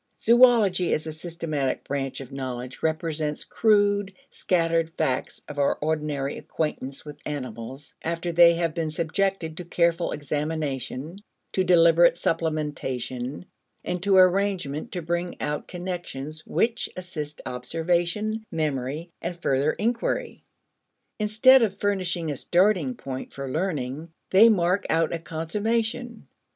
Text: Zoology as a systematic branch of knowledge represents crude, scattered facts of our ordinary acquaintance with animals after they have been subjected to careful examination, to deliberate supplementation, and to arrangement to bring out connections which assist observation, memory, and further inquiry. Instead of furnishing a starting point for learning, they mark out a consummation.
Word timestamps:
Zoology 0.19 0.95
as 0.95 1.05
a 1.05 1.13
systematic 1.13 1.83
branch 1.83 2.21
of 2.21 2.31
knowledge 2.31 2.81
represents 2.81 3.43
crude, 3.43 4.15
scattered 4.31 4.89
facts 4.97 5.43
of 5.47 5.59
our 5.59 5.77
ordinary 5.79 6.39
acquaintance 6.39 7.05
with 7.05 7.19
animals 7.23 7.93
after 8.01 8.31
they 8.31 8.55
have 8.55 8.73
been 8.73 8.89
subjected 8.89 9.55
to 9.57 9.63
careful 9.63 10.11
examination, 10.11 11.17
to 11.51 11.63
deliberate 11.63 12.15
supplementation, 12.15 13.43
and 13.85 14.01
to 14.01 14.15
arrangement 14.17 14.91
to 14.93 15.03
bring 15.03 15.39
out 15.39 15.67
connections 15.67 16.43
which 16.47 16.89
assist 16.97 17.39
observation, 17.45 18.43
memory, 18.51 19.11
and 19.21 19.39
further 19.39 19.73
inquiry. 19.73 20.43
Instead 21.19 21.61
of 21.61 21.79
furnishing 21.79 22.31
a 22.31 22.35
starting 22.35 22.95
point 22.95 23.31
for 23.33 23.47
learning, 23.47 24.09
they 24.31 24.49
mark 24.49 24.83
out 24.89 25.13
a 25.13 25.19
consummation. 25.19 26.25